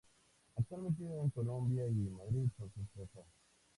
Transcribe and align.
Actualmente 0.55 1.03
vive 1.03 1.21
en 1.21 1.29
Colombia 1.29 1.85
y 1.85 1.91
Madrid, 2.09 2.49
con 2.57 2.71
su 2.73 2.81
esposa. 3.03 3.21